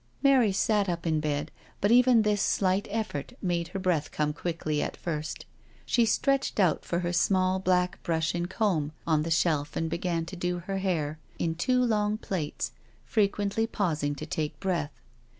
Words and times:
Mary 0.23 0.51
sat 0.51 0.89
up 0.89 1.05
in 1.05 1.19
bed, 1.19 1.51
but 1.79 1.91
even 1.91 2.23
this 2.23 2.41
slight 2.41 2.87
effort 2.89 3.33
made 3.39 3.67
her 3.67 3.77
breath 3.77 4.11
come 4.11 4.33
quickly 4.33 4.81
at 4.81 4.97
first. 4.97 5.45
She 5.85 6.07
stretched 6.07 6.59
out 6.59 6.83
for 6.83 6.97
the 7.01 7.13
small 7.13 7.59
black 7.59 8.01
brush 8.01 8.33
and 8.33 8.49
comb 8.49 8.93
on 9.05 9.21
the 9.21 9.29
shelf 9.29 9.75
and 9.75 9.91
began 9.91 10.25
to 10.25 10.35
do 10.35 10.57
her 10.61 10.79
hair 10.79 11.19
in 11.37 11.53
two 11.53 11.83
long 11.85 12.17
plaits, 12.17 12.71
frequently 13.05 13.67
pausing 13.67 14.15
to 14.15 14.25
take 14.25 14.59
breath. 14.59 14.91